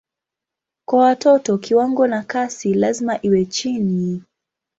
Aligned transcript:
Kwa 0.87 0.99
watoto 0.99 1.57
kiwango 1.57 2.07
na 2.07 2.23
kasi 2.23 2.73
lazima 2.73 3.19
iwe 3.21 3.45
chini. 3.45 4.23